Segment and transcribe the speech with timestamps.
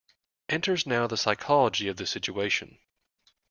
[0.49, 2.79] Enters now the psychology of the situation.